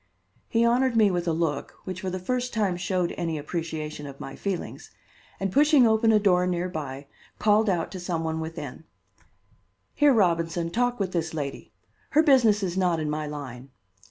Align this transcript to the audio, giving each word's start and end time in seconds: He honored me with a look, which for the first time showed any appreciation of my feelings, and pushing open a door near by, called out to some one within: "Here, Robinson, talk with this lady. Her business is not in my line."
He 0.49 0.65
honored 0.65 0.95
me 0.97 1.11
with 1.11 1.27
a 1.27 1.31
look, 1.31 1.75
which 1.83 2.01
for 2.01 2.09
the 2.09 2.17
first 2.17 2.55
time 2.55 2.75
showed 2.75 3.13
any 3.19 3.37
appreciation 3.37 4.07
of 4.07 4.19
my 4.19 4.35
feelings, 4.35 4.89
and 5.39 5.51
pushing 5.51 5.85
open 5.85 6.11
a 6.11 6.17
door 6.17 6.47
near 6.47 6.69
by, 6.69 7.05
called 7.37 7.69
out 7.69 7.91
to 7.91 7.99
some 7.99 8.23
one 8.23 8.39
within: 8.39 8.85
"Here, 9.93 10.11
Robinson, 10.11 10.71
talk 10.71 10.99
with 10.99 11.11
this 11.11 11.35
lady. 11.35 11.71
Her 12.17 12.23
business 12.23 12.63
is 12.63 12.75
not 12.75 12.99
in 12.99 13.11
my 13.11 13.27
line." 13.27 13.69